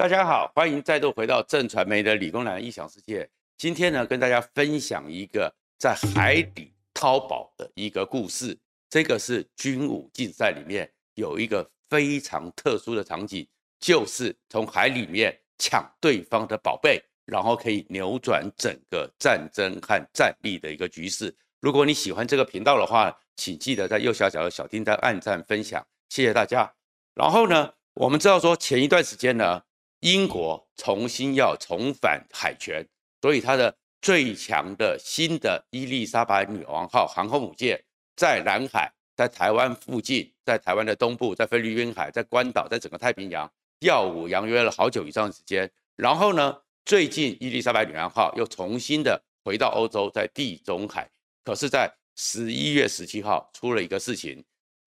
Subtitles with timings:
[0.00, 3.28] 大家好，欢迎再度回到正传媒的理工男异想世界。
[3.58, 8.58] 今天呢，跟大家分享一个在海底淘宝的一个故事。
[8.88, 13.46] 这个是军武竞赛里面有一个非常特殊的场景，
[13.78, 21.36] 就是从海里面抢对方的宝贝，然后可以扭转整个战争和战力的一个局势。
[21.60, 26.72] 如果你喜欢这个频道的话，请记得在右下角的小叮当按赞分享，谢谢大家。
[27.14, 29.62] 然后呢，我们知道说前一段时间呢。
[30.00, 32.86] 英国重新要重返海权，
[33.20, 37.82] 所以它的最强的新的伊丽莎白女王号航空母舰
[38.16, 43.50] 在南海，在台湾附近，在台湾的东部，在菲律宾海，在关岛，在整个太平洋
[43.80, 45.70] 耀武扬威了好久以上的时间。
[45.96, 51.06] 然后呢，最近伊丽莎白女王号又重新的回到欧洲，在地中海。
[51.44, 54.42] 可是，在十一月十七号出了一个事情，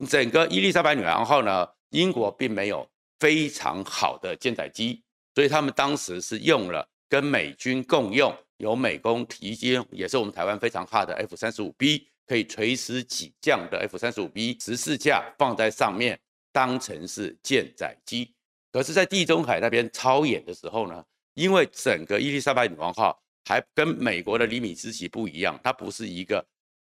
[0.07, 2.89] 整个伊丽莎白女王号呢，英国并没有。
[3.19, 5.01] 非常好的舰载机，
[5.35, 16.19] 所以他们当时是用了跟美军共用，由美工提供，也是我们台湾非常怕的 F 三十五 B，可以垂直起降的 F 三十五 B 十四架放在上面，
[16.51, 18.33] 当成是舰载机。
[18.71, 21.03] 可是，在地中海那边操演的时候呢，
[21.35, 26.43] 因为整个伊丽莎白女王号还跟美国的尼米兹级不一样，它不是一个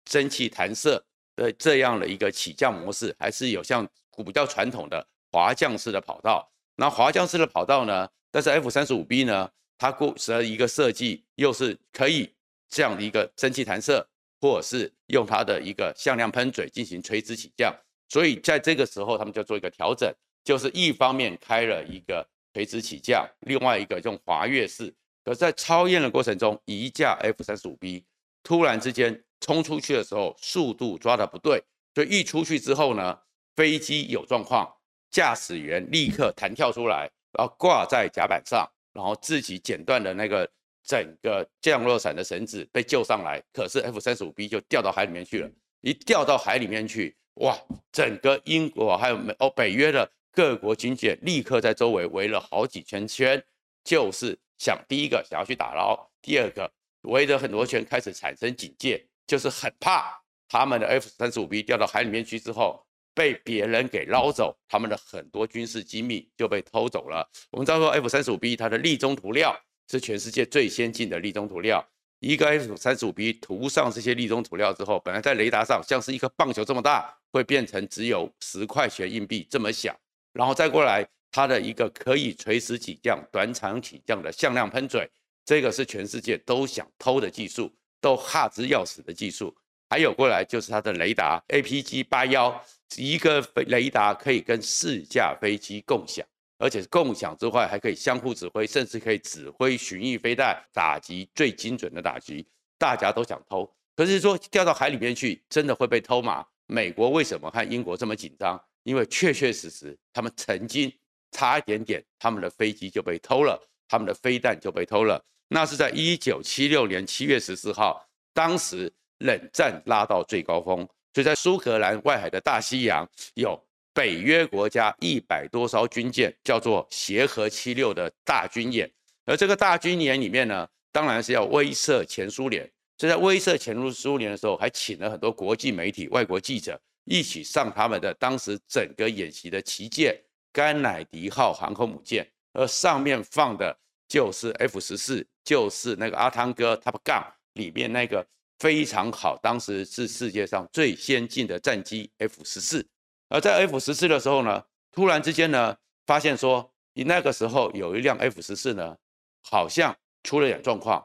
[0.05, 1.03] 蒸汽弹射
[1.35, 3.87] 的这样的一个起降模式，还是有像
[4.23, 5.07] 比较传统的。
[5.31, 8.09] 滑降式的跑道，那滑降式的跑道呢？
[8.31, 12.33] 但是 F 三十五 B 呢，它固设的一个设计又是可以
[12.69, 14.07] 这样的一个蒸汽弹射，
[14.39, 17.75] 或者是用它的一个向量喷嘴进行垂直起降。
[18.07, 24.93] 所以在这个时候，他们就做一个调整，就是一方面开了一个垂直起降，另外一个用滑跃式。
[25.23, 28.05] 可是在超验的过程中，一架 F 三十五 B
[28.43, 33.19] 突然之间冲出去的时候，速度抓的不对，所以一出去之后呢，
[33.55, 34.73] 飞机有状况。
[35.11, 40.49] 驾驶员立刻弹跳出来，然后挂在甲板上，然后自己剪断了那个
[40.83, 43.43] 整个降落伞的绳子，被救上来。
[43.51, 45.51] 可是 F 三十五 B 就掉到海里面去了。
[45.81, 47.57] 一掉到海里面去，哇！
[47.91, 53.43] 整个英国还有美哦北约的各国军舰立刻在周围围了好几圈圈，
[53.83, 62.85] 就是想第一个想要去打捞，第二个围着很多圈开始产生警戒，就是很怕他们的 F 三十五 B 掉到海里面去之后。
[63.13, 67.29] 被别人给捞走，他们的很多军事机密就被偷走了。
[67.51, 69.55] 我们知道说，F 三十五 B 它的立中涂料
[69.89, 71.85] 是全世界最先进的立中涂料。
[72.19, 79.93] 一个 F 三十五 B 涂上这些立中涂料之后，本来在雷达上像是一颗棒球这么大，会变成只有十块钱硬币这么小。
[80.31, 85.09] 然后再过来，它的一个可以垂直起降、短场起降的向量喷嘴，
[85.43, 89.53] 这个是全世界都想偷的技术，都哈之要死的技术。
[89.89, 92.63] 还有过来就是它的雷达 APG 八幺。
[92.97, 96.25] 一个飞雷达可以跟四架飞机共享，
[96.57, 102.45] 而且共享之外还可以相互指挥，甚至可以指挥巡弋飞弹打击最精准的打击。
[102.77, 106.45] 大家都想偷，可是说掉到海里面去，真的会被偷吗？
[106.65, 108.59] 美国为什么和英国这么紧张？
[108.83, 110.91] 因为确确实实，他们曾经
[111.31, 115.23] 差一点点，他们的飞机就被偷了，他们的飞弹就被偷了。
[115.49, 118.03] 那是在一九七六年七月十四号，
[118.33, 120.87] 当时冷战拉到最高峰。
[121.13, 123.61] 所以在苏格兰外海的大西洋，有
[123.93, 128.89] 北约国家一百多艘军舰，叫做协和七六的大军演。
[129.25, 132.63] 而这个大军演里面呢，当然是要威慑前苏联。
[132.97, 140.17] 所以在威慑前苏联的时候，还请了很多国际媒体、外国记者一起上他们的当时整个演习的旗舰——
[140.53, 148.25] 甘乃迪号航空母舰，而上面放的就是 F 十四，就是那个阿汤哥 Top Gun 里面那个。
[148.61, 152.87] 非常好，当时是世界上最先进的战机 F 十四，
[153.27, 158.95] 而在 F 十四的时候呢，突然之间呢，发现说，你那个时候有一辆 F 十四呢，
[159.41, 161.03] 好像出了点状况，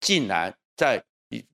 [0.00, 1.00] 竟然在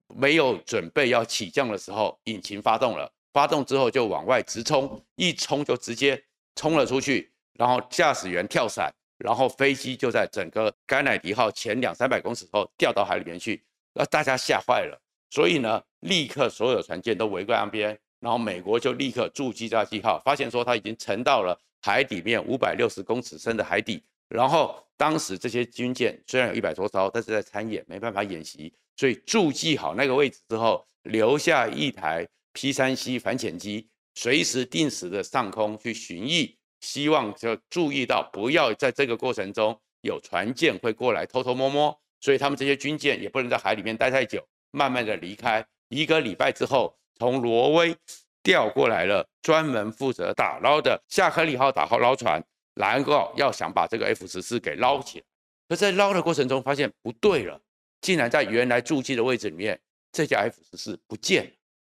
[0.06, 6.24] 没有准备要起降的时候，引擎发动了，发动之后就往外直冲，一冲就直接
[6.54, 14.98] 冲了出去，然后驾驶员跳伞，然后飞机就在整个甘乃迪号前两三百公尺后掉到海里面去，那大家吓坏了。
[15.30, 24.02] 所以呢，立刻所有船舰都围过岸边，然后美国就立刻驻基扎基号，发现说它已经沉到了海底面五百六十公尺深的海底。
[24.28, 44.46] 然后当时这些军舰虽然有一百多艘，但是在参演，没办法演习，所以驻记好那个位置之后，留下一台 P3C 反潜机，随时定时的上空去巡弋，希望就注意到不要在这个过程中有船舰会过来偷偷摸摸，所以他们这些军舰也不能在海里面待太久。
[44.70, 47.96] 慢慢的离开，一个礼拜之后，从挪威
[48.42, 52.42] 调过来了专门负责打捞的夏克里号打捞船，
[52.74, 55.24] 然后要想把这个 F 十四给捞起来。
[55.68, 57.60] 可在捞的过程中发现不对了，
[58.00, 59.78] 竟然在原来驻机的位置里面，
[60.12, 61.50] 这架 F 十四不见了。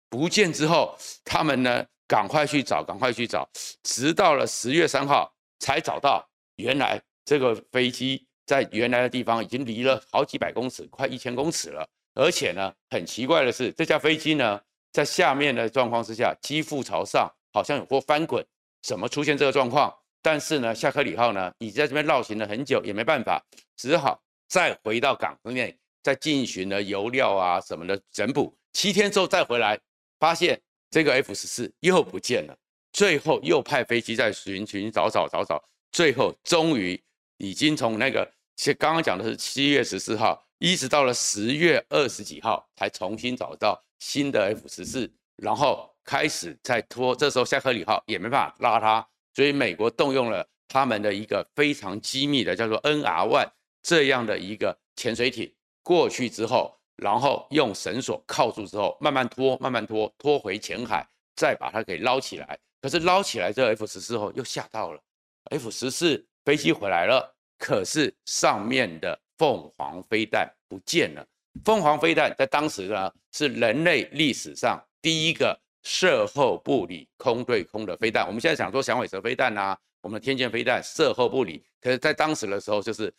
[0.10, 3.50] 不见之后，他们呢赶快去找，赶快去找，
[3.83, 6.25] 直到了十月三号才找到，
[6.56, 11.86] 原来这个飞机在原来的地方已经离了好几百公尺，快一千公尺了。
[12.16, 14.60] 而且呢，很奇怪的是，这架飞机呢
[14.92, 18.44] 在下面的状况之下，机腹朝上，好像有过翻滚，
[18.82, 19.94] 怎么出现这个状况？
[20.24, 23.40] 但是呢，夏克里号呢，已经在这边绕行了很久，也没办法，
[23.78, 28.58] 只好再回到港里面，再进行了油料啊什么的整补。
[28.74, 29.80] 七天之后再回来。
[30.18, 30.60] 发现
[30.90, 32.58] 这个 F 十四又不见了，
[32.94, 35.62] 最后又派飞机在寻寻找找找找，
[35.92, 37.00] 最后终于
[37.38, 38.26] 已经从那个，
[38.56, 47.16] 其实刚刚讲的是七月十四号，一直到了十月二十几号才重新找到新的 F 十四，然后开始在拖。
[47.16, 53.50] 这时候夏克里号也没办法拉它，所以美国动用了他们的一个非常机密的叫做 N R one
[53.84, 55.54] 这样的一个潜水艇
[55.84, 56.75] 过去之后。
[56.98, 61.06] 然后用绳索铐住之后，慢慢拖，慢慢拖，拖回浅海，
[61.36, 62.58] 再把它给捞起来。
[62.81, 65.01] 可是捞起来这 F 十四后又吓到了
[65.50, 71.26] ，F 十四飞机回来了，可是上面的凤凰飞弹不见了。
[71.64, 78.26] 凤凰飞弹在当时呢是人类历史上第一个射后不理空对空的飞弹。
[78.28, 83.14] 我们现在想说响尾蛇飞弹啊，我们的天剑飞弹射后不理，可是在当时的时候就是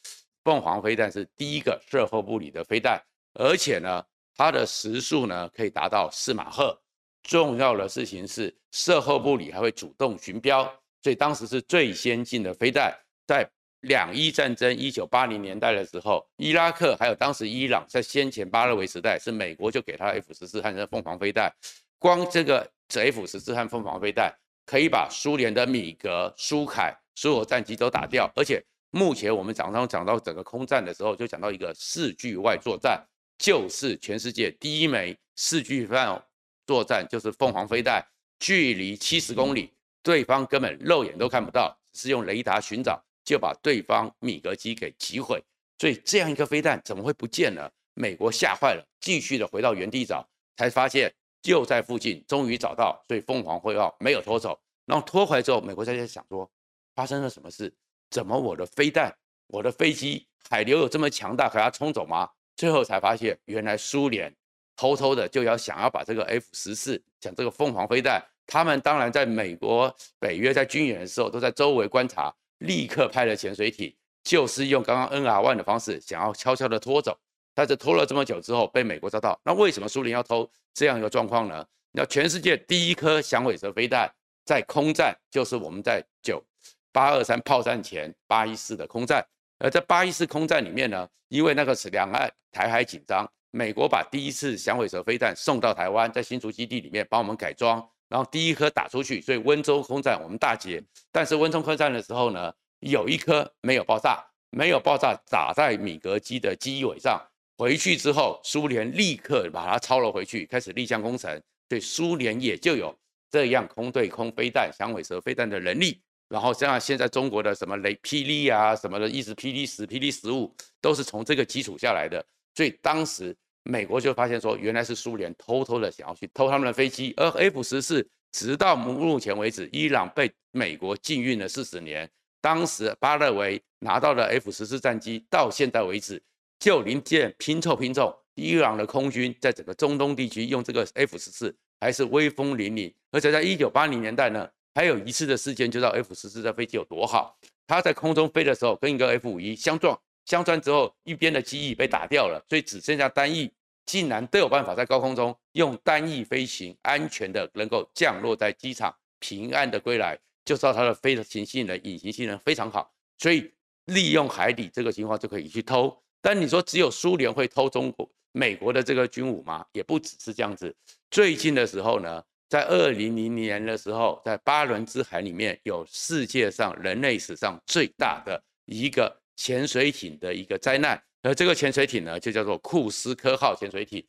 [0.45, 3.03] 凤凰飞弹是第一个射后不理的飞弹。
[3.35, 4.05] 而且呢，
[4.35, 6.79] 它的时速呢可以达到四马赫。
[7.23, 10.65] 重要的事情是，射后不理还会主动寻标，
[11.03, 12.97] 所以当时是最先进的飞弹。
[13.27, 13.45] 在
[13.87, 21.53] 两伊战争一九八零年代的时候，伊拉克还有当时伊朗在先前巴勒维时代，是美国就给他 F 十四和这凤凰飞弹。
[21.99, 24.33] 光这个 F 十四和凤凰飞弹
[24.65, 28.31] 可以把苏联的米格、苏凯所有战机都打掉。
[28.37, 33.05] 而且目前我们早上讲到整个空战的时候，就讲到一个视距外作战。
[33.39, 36.19] 就是全世界第一枚视距外
[36.67, 38.03] 作战，就是凤凰飞弹，
[38.39, 39.71] 距离七十公里，
[40.03, 45.43] 对方根本肉眼都看不到，是用雷达寻找就把对方米格机给击毁。
[45.79, 47.71] 所以这样一个飞弹怎么会不见了？
[47.93, 50.27] 美国吓坏了，继续的回到原地找，
[50.57, 53.05] 才发现就在附近，终于找到。
[53.09, 56.51] 所以凤凰飞号没有拖走，然后拖回来之后，美国在想说，
[56.95, 57.75] 发生了什么事？
[58.11, 59.15] 怎么我的飞弹、
[59.49, 62.31] 我的飞机海流有这么强大，可它冲走吗？
[62.55, 64.35] 最后才发现，原来苏联
[64.77, 77.17] 偷偷的就要想要把这个 F 十四，讲这个凤凰飞弹，他们当然在美国、北约在军演的时候都在周围观察，立刻派了潜水艇，就是用刚刚 N R one 的方式，想要悄悄的拖走。
[77.55, 79.41] 但是拖了这么久之后，被美国抓到。
[79.43, 81.67] 那为什么苏联要偷这样一个状况呢？
[81.93, 84.13] 那全世界第一颗响尾蛇飞弹
[84.45, 86.45] 在空战，就是我们在九
[86.93, 89.27] 八二三炮战前八一四的空战。
[89.59, 100.83] 而在八一四空战里面呢，因为那个是两岸台海紧张，美国把第一次响尾蛇飞弹送到台湾，在新竹基地里面帮我们改装，然后第一颗打出去，所以温州空战我们大捷。
[101.11, 107.21] 但是温州空战的时候呢，有一颗没有爆炸，没有爆炸打在米格机的机尾上，
[107.59, 111.31] 回去之后，苏联立刻把它抄了回去，开始立项工程，
[111.69, 112.97] 所以苏联也就有
[113.31, 116.01] 这样空对空飞弹、响尾蛇飞弹的能力。
[116.29, 122.25] 然后像现在中国的什么雷霹雳啊，什么的，一直霹雳十、霹雳十五，都是从这个基础下来的。
[122.55, 123.37] 所以当时
[123.67, 127.13] 美国就发现说，原来是苏联偷偷的想要去偷他们的飞机。
[127.17, 132.09] 而 F 十四直到目前为止，伊朗被美国禁运了四十年。
[132.41, 136.23] 当时巴勒维拿到的 F 十四战机，到现在为止
[136.59, 142.93] 就零件拼凑拼凑，伊朗的空军在整个中东地区用这个 F 十四还是威风凛凛。
[143.11, 144.49] 而且在一九八零年代呢。
[144.77, 147.35] 还有一次的事件，就知道 F 十四的飞机有多好。
[147.67, 153.51] 它在空中飞的时候，跟一个 F 五一相撞，相撞之后，一边的机翼被打掉了，所以只剩下单翼，
[153.87, 162.93] 竟然都有办法在高空中用单翼飞行，安全的能够降落在机场，平安的归来，就知道它的飞行性能、隐形性能非常好。
[163.19, 163.51] 所以
[163.87, 165.97] 利用海底这个情况就可以去偷。
[166.21, 169.65] 但你说只有苏联会偷中国、美国的这个军武吗？
[169.73, 170.75] 也不只是这样子。
[171.11, 172.23] 最近的时候呢？
[172.49, 184.05] 在二零零年的时候，在巴伦支海里面有世界上人类史上最大的一个潜水艇的一个灾难，而这个潜水艇呢，就叫做库斯科号潜水艇。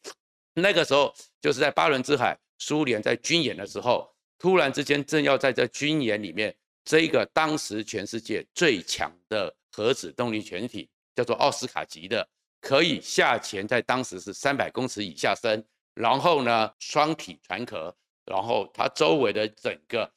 [0.54, 12.28] 那个时候就是在巴伦支海，苏联在军演的时候，突然之间正要在这军演里面，这个当时全世界最强的核子动力潜艇，叫做奥斯卡级的，
[12.62, 17.96] 可以下潜在当时是三百公尺以下深，然后呢，双体船壳。
[18.30, 20.12] 然后它周围的整个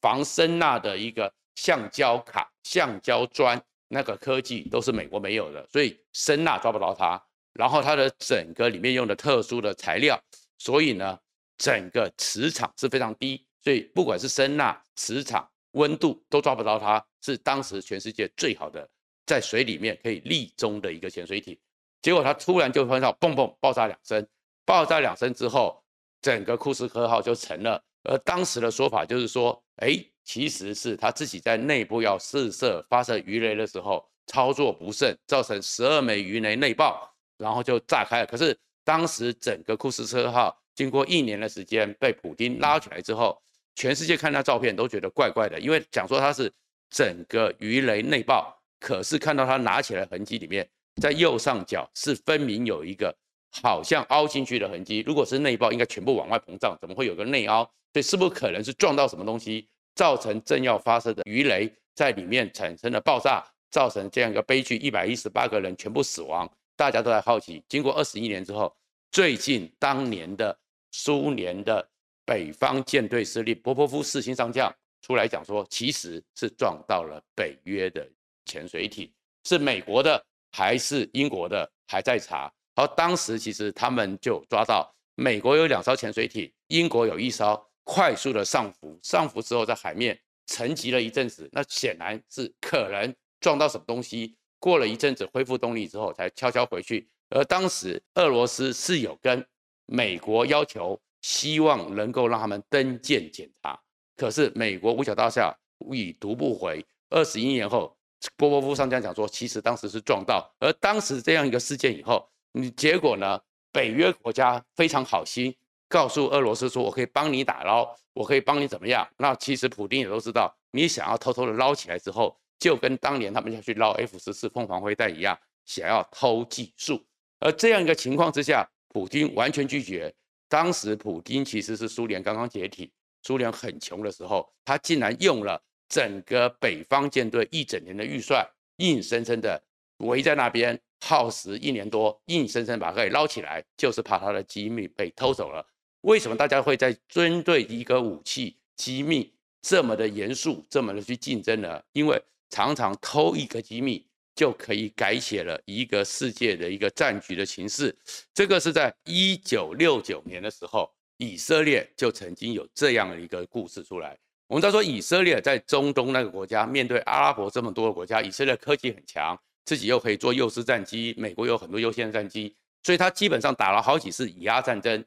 [0.00, 7.20] 防声纳的一个橡胶卡、橡胶砖那个科技都是美国没有的，所以声纳抓不到它。
[7.54, 10.18] 然后它的整个里面用的特殊的材料，
[10.58, 11.18] 所以呢，
[11.58, 18.88] 整个磁场是非常低，所以不管是声纳、磁场、温度都抓不到它，是当时全世界最好的
[19.26, 21.58] 在水里面可以立中的一个潜水艇。
[22.00, 24.24] 结果它突然就碰到嘣嘣爆炸两声，
[24.64, 25.82] 爆炸两声之后，
[26.22, 27.82] 整个库斯科号就沉了。
[28.04, 38.26] 而当时的说法就是说，哎，其实是他自己在内部要试射发射鱼雷的时候操作不慎，造成十二枚鱼雷内爆，然后就炸开了。
[38.26, 43.40] 可是当时整个库斯车号经过一年的时间被普丁拉起来之后，
[43.74, 46.52] 全世界看到照片都觉得怪怪的，因为讲说它是
[46.90, 50.68] 整个鱼雷内爆，可是看到他拿起来痕迹里面，
[51.00, 53.14] 在右上角是分明有一个
[53.62, 55.02] 好像凹进去的痕迹。
[55.06, 57.64] 如果是内爆，应该全部往外膨胀，怎么会有个内凹？
[57.92, 66.50] 所以是不是可能是撞到什么东西，造成正要发射的鱼雷在里面产生了爆炸，造成这样一个悲剧，一百一十八个人全部死亡。
[66.76, 68.74] 大家都在好奇，经过二十一年之后，
[69.10, 70.58] 最近当年的
[70.92, 71.86] 苏联的
[72.24, 78.08] 北方舰队司令波波夫四星上将出来讲说，其实是撞到了北约的
[78.46, 79.12] 潜水艇，
[79.44, 82.50] 是美国的还是英国的还在查。
[82.74, 87.62] 好，当时其实他们就抓到美国有两艘潜水艇，英国有一艘。
[87.84, 94.36] 快速的上浮，上浮之后在海面沉积了一阵子，那显然是可能撞到什么东西。
[94.58, 97.08] 过了一阵子恢复动力之后，才悄悄回去。
[97.30, 99.44] 而当时俄罗斯是有跟
[99.86, 103.80] 美国要求，希望能够让他们登舰检查，
[104.16, 105.56] 可是美国五角大厦
[105.92, 106.84] 已读不回。
[107.08, 107.96] 二十一年后，
[108.36, 110.54] 波波夫上将讲说，其实当时是撞到。
[110.58, 113.40] 而当时这样一个事件以后，你结果呢？
[113.72, 115.56] 北约国家非常好心。
[115.90, 127.04] 告诉俄罗斯说：“我可以帮你打捞，我可以帮你怎么样？”那其实普丁也都知道，你想要偷偷的捞起来之后，就跟当年他们要去捞 F 十四凤凰灰弹一样，想要偷技术。
[127.40, 130.14] 而这样一个情况之下，普丁完全拒绝。
[130.48, 132.92] 当时普丁其实是苏联刚刚解体，
[133.22, 139.60] 苏联很穷的时候，他竟然用了整个北方舰队一整年的预算，硬生生的
[139.98, 145.66] 围在那边，耗时一年多，硬生生把它给捞起来，就是怕他的机密被偷走了。
[146.02, 151.82] 为什么大家会在针对一个武器机密这么的严肃，这么的去竞争呢？
[151.92, 157.94] 因为常常偷一个机密就可以改写了一个世界的一个战局的形势。
[158.32, 164.18] 这个是在一九六九年的时候，以色列就曾经有这样的一个故事出来。
[164.46, 175.04] 我们都说以色列在中东那个国家，面对阿拉伯这么多的国家，以色列科技很强，自己又可以做幼狮战机，美国有很多优先战机，所以他基本上打了好几次以压战争。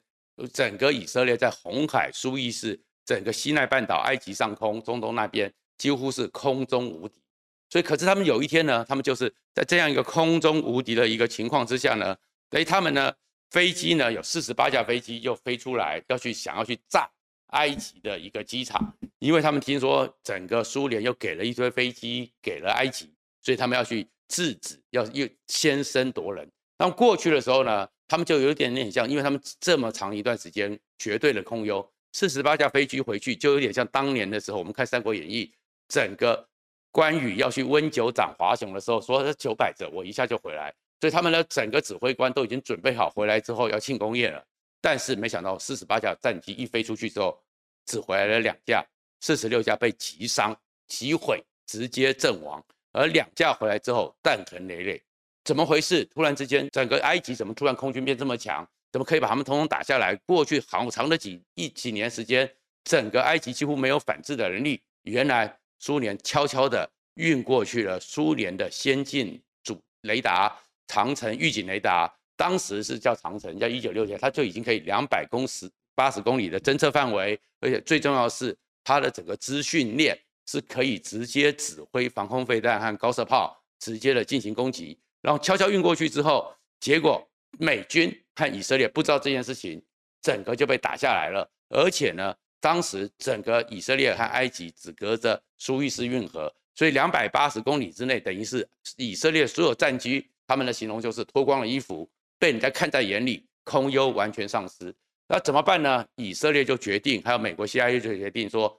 [0.54, 7.22] 整个以色列在红海、苏伊士、整个西奈半岛、埃及上空、中东那边几乎是空中无敌。
[7.70, 12.16] 所以，可是他们有一天呢，他们就是在这样一个空中无敌的一个情况之下呢，
[12.52, 13.12] 所以，他们呢
[13.50, 17.10] 飞机呢有四十八架飞机又飞出来，要去想要去炸
[17.48, 23.12] 埃及的一个机场，因为他们听说整个苏联又给了一堆飞机给了埃及，
[23.42, 26.48] 所以他们要去制止，要又先声夺人。
[26.78, 35.46] 当过去的时候呢，他们就有点点像，因为他们这么长一段时间绝对的空优，四十八架飞机回去，就有点像当年的时候，我们看《三国演义》，
[35.88, 36.48] 整个
[36.92, 40.74] 关羽要去温酒斩华雄的时候，说酒摆着，我一下就回来。
[41.02, 44.46] 所以他们的整个指挥官都已经准备好回来之后要庆功宴了。
[44.80, 47.42] 但是没想到四十八架战机一飞出去之后，
[47.86, 48.86] 只回来了两架，
[49.22, 50.56] 四十六架被击伤、
[50.88, 55.04] 击毁，直接阵亡，而两架回来之后弹痕累累。
[55.44, 56.06] 怎么回事？
[56.06, 58.66] 突然之间，整个埃及怎么突然空军变这么强？
[58.92, 60.16] 怎么可以把他们统统打下来？
[60.26, 62.50] 过去好长的几一几年时间，
[62.84, 64.82] 整个埃及几乎没有反制的能力。
[65.04, 70.56] 原来苏联悄悄地运过去了苏联的先进主雷达
[70.88, 84.98] 长城预警雷达，当时是叫长城，叫一九六年，它就已经可以两百公尺八十公里的侦测范围，而且最重要是它的整个资讯链是可以直接指挥防空飞弹和高射炮，直接的进行攻击。
[85.24, 87.27] 然后悄悄运过去之后，结果
[87.58, 89.82] 美军和以色列不知道这件事情，
[90.22, 91.50] 整个就被打下来了。
[91.70, 104.94] 而且呢，当时整个以色列和埃及只隔着苏伊士运河，所以两百八十公里之内，等于是以色列所有战机，他们的形容就是脱光了衣服，被人家看在眼里，空优完全丧失。
[105.27, 106.06] 那怎么办呢？
[106.18, 108.77] 以色列就决定，还有美国 CIA 就决定说，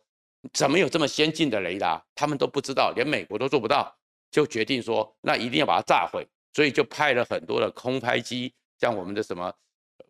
[0.52, 3.96] 怎么有这么先进的雷达，他们都不知道，连美国都做不到，
[4.30, 6.26] 就决定说，那一定要把它炸毁。
[6.54, 9.52] 所以就派了很多的空拍机，像我们的什么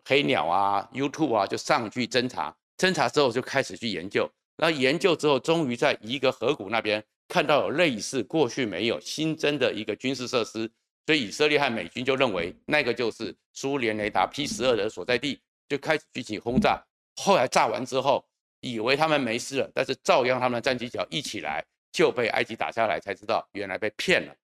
[0.04, 2.54] 黑鸟啊、YouTube 啊，就上去侦查。
[2.76, 4.30] 侦查之后就开始去研究。
[4.56, 10.70] 那研究之后，终于在一个河谷那边看到有类似过去没有新增的一个军事设施，
[11.06, 16.80] 所以以色列和美军就认为那个就是苏联雷达 P 十二的所在地，就开始进行轰炸。
[17.16, 18.24] 后来炸完之后，
[18.60, 24.34] 以为他们没事了，但是照样他们的战机只要一起来就被埃及打下来，才知道原来被骗了，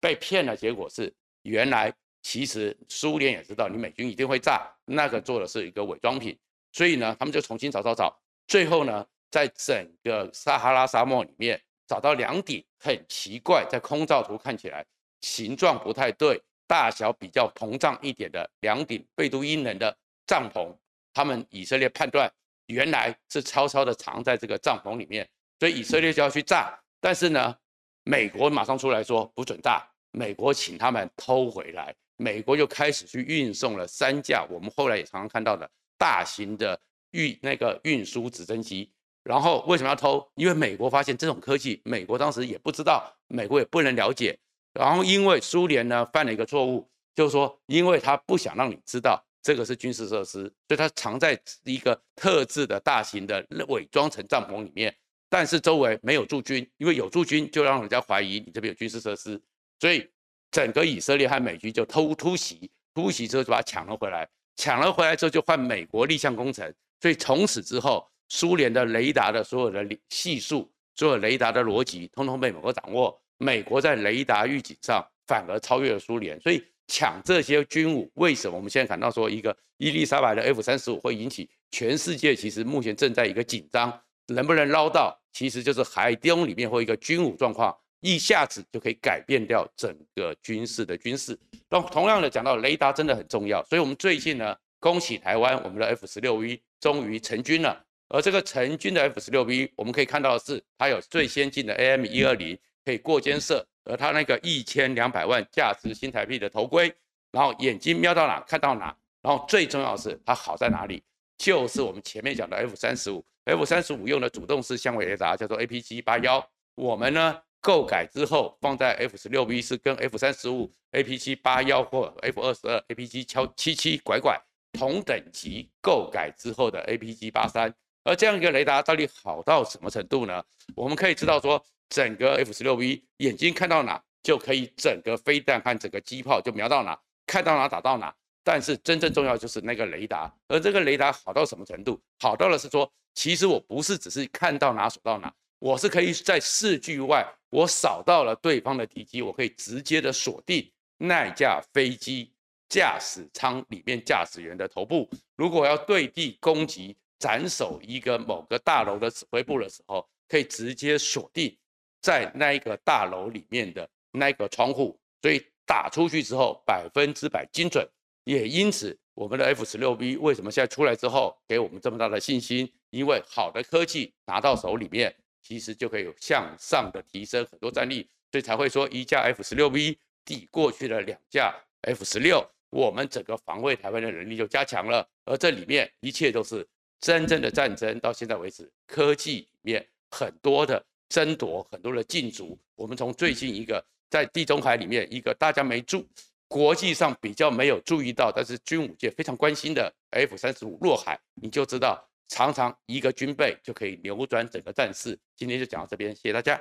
[0.00, 0.56] 被骗了。
[0.56, 1.12] 结果是
[1.46, 6.38] 原来其实苏联也知道你美军一定会炸，那个做的是一个伪装品，
[6.72, 14.84] 所以呢，他们就重新找找找，最后呢，在整个撒哈拉沙漠里面找到两顶很奇怪，在空照图看起来
[15.20, 20.74] 形状不太对，大小比较膨胀一点的两顶贝都因人的帐篷，
[21.14, 22.32] 他们以色列判断。
[22.68, 25.24] 原来是悄悄的藏在这个帐篷里面，
[25.60, 26.76] 所以以色列就要去炸。
[27.00, 27.56] 但是呢，
[28.02, 31.94] 美国马上出来说不准炸，美国请他们偷回来。
[32.16, 36.80] 美国就开始去运送了三架，我们后来也常常看到的大型的
[37.10, 38.90] 运那个运输直升机。
[39.22, 40.26] 然后为什么要偷？
[40.36, 44.38] 因为美国发现这种科技，美国当时也不知道，美国也不能了解。
[44.72, 49.22] 然后因为苏联呢犯了一个错误，就是说，因为他不想让你知道。
[49.42, 54.92] 这个是军事设施，所以它藏在一个特制的大型的伪装成帐篷里面，
[55.28, 59.40] 但是周围没有驻军，因为有驻军就让人家怀疑你这边有军事设施，
[59.78, 60.08] 所以
[60.50, 76.64] 整个以色列和美军就偷突袭，突袭之后就把它抢了回来，抢了回来之后就换美国立项工程，所以从此之后，苏联的雷达的所有的系数，所有雷达的逻辑，通通被美国掌握，美国在雷达预警上反而超越了苏联，所以。
[76.88, 82.32] 抢这些军武，为什么我们现在看到说一个伊丽莎白的 F 三十五会引起全世界？
[82.32, 83.92] 其实目前正在一个紧张，
[84.28, 85.20] 能不能捞到？
[85.32, 91.36] 其实就是海底里面或一个军武状况，一下子就可以改变掉整个军事的军事。
[91.68, 97.84] 那同样的讲到雷达真的很重要，所以我们最近呢，恭喜台湾，我们的 F 十六 V 终于成军了。
[98.08, 103.66] 而这个成军的 F 十六 V，我们可以看到的是，它有最先进的 AM 一二零，可以过肩射。
[103.88, 106.92] 而它那个一千两百万价值新台币的头盔，
[107.32, 111.02] 然后眼睛瞄到哪看到哪，然后最重要的是它好在哪里？
[111.38, 122.78] 就是我们前面讲的 F 三十五，F 三十五用的主动式相位雷达叫做 APG 八幺，我们呢购改之后放在 F 十六 V 是跟 F 三十五 APG 八幺或 F 二十二
[122.86, 124.40] APG 敲七七拐拐
[124.74, 127.74] 同等级购改之后的 APG 八三，
[128.04, 130.40] 而这样一个雷达到底好到什么程度呢？
[130.76, 131.60] 我们可以知道说。
[131.88, 136.98] 整个 F 十六 V 眼睛看到哪就可以，整个飞弹和整个机炮就瞄到哪，
[137.28, 138.12] 看到哪打到哪。
[138.42, 142.02] 但是真正重要就是那个雷达，而这个雷达好到什么程度？
[142.18, 145.32] 好到了是说，其实我不是只是看到哪锁到哪，
[145.66, 152.30] 我是可以在视距外，我扫到了对方的敌机，我可以直接的锁定那架飞机
[152.68, 155.10] 驾驶舱里面驾驶员的头部。
[155.34, 161.56] 如果要对地攻击，斩首一个某个大楼的指挥部的时候，可以直接锁定。
[162.00, 167.84] 在那一个大楼里面的那个窗户，所以打出去之后百分之百精准，
[168.22, 172.72] 也因此我们的 F 十六 V 为什么现在出来之后给我们这么大的信心？
[172.90, 175.12] 因为好的科技拿到手里面，
[175.46, 185.06] 其实就可以有向上的提升很多战力，所以才会说一架 F 十六 V 抵过去的两架 F 十六，我们整个防卫台湾的能力就加强了。
[185.24, 186.66] 而这里面一切都是
[187.00, 190.84] 真正的战争，到现在为止，科技里面很多的。
[191.08, 193.80] 争夺很多的竞逐，我们从最近一个
[194.10, 196.04] 在地中海里面一个大家没注，
[196.48, 205.18] 国际上比较没有注意到，但是军武界非常关心的 F 三十五落海，你就知道常常一个军备就可以扭转整个战事。
[205.36, 206.60] 今天就讲到这边，谢谢大家。